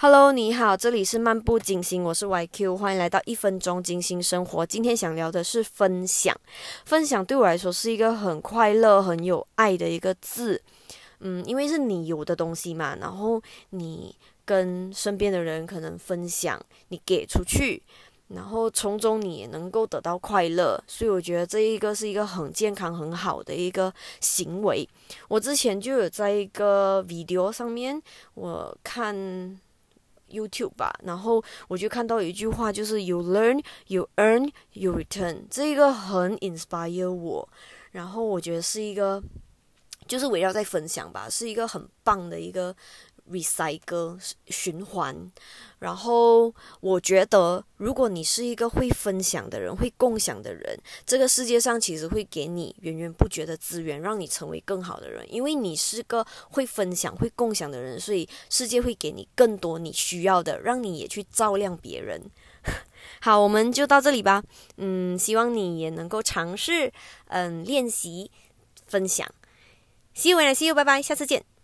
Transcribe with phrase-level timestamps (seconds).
[0.00, 4.64] Hello，你好，这里是漫步金星，我是 YQ，欢迎来到一分钟金星生活。
[4.64, 6.32] 今天想聊的是分享，
[6.84, 10.62] 分享对我来说是一个很快乐、很有爱的一个字。
[11.18, 14.14] 嗯，因为是你有的东西嘛，然后你
[14.44, 17.82] 跟身边的人可能分享，你给出去，
[18.28, 24.88] 然后从中你也能够得到快乐，所以我觉得这一个是一个很健康、很好的一个行为。
[25.26, 28.00] 我之前就有在一个 video 上面，
[28.34, 29.58] 我看。
[30.30, 37.48] YouTube 吧，然后我就看到一句话，就是 “You learn, you earn, you return”，这个很 inspire 我，
[37.92, 39.22] 然后我觉得是一个，
[40.06, 42.74] 就是围绕在分享吧，是一个很棒的一个。
[43.30, 45.30] Recycle 循环，
[45.78, 55.24] 然后我觉得，如果你是一个会分享的人，会共享的人，这个世界上其实会给你源源不绝的资源，让你成为更好的人。
[55.32, 62.20] 因为你是个会分享、会共享的人，所以世界会给你更多你需要的，让你也去照亮别人。
[63.20, 64.42] 好，我们就到这里吧。
[64.76, 66.92] 嗯，希望你也能够尝试，
[67.28, 68.30] 嗯，练习
[68.86, 69.26] 分享。
[70.14, 71.57] See you，and see you，拜拜，下次见。